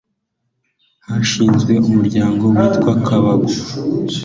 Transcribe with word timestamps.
hashinzwe 1.07 1.73
umuryango 1.87 2.43
witwa 2.57 2.93
kabangu 3.05 3.53